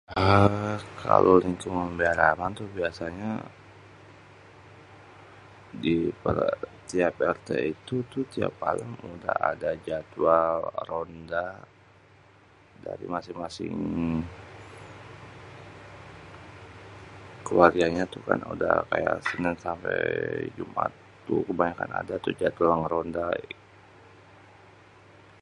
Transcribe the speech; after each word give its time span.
uhm 0.21 0.75
kalo 1.05 1.31
lingkungan 1.43 1.89
biar 1.99 2.17
aman 2.31 2.51
tuh 2.59 2.67
biasanya, 2.77 3.31
di 5.81 5.95
tiap 6.89 7.15
rt 7.35 7.49
itu 7.73 7.95
tuh 8.11 8.23
tiap 8.33 8.53
malém 8.63 8.91
udah 9.13 9.35
ada 9.51 9.71
jadwal 9.87 10.55
ronda 10.89 11.47
dari 12.85 13.05
masing-masing 13.15 13.75
keluarganya 17.45 18.03
tu 18.13 18.19
kan 18.27 18.39
uda 18.53 18.71
dari 18.91 19.05
sénén 19.27 19.55
sampé 19.65 19.95
jumat 20.57 20.91
kebanyakan 21.47 21.91
ada 22.01 22.15
tuh 22.25 22.33
jadwal 22.41 22.73
ngeronda.. 22.81 23.27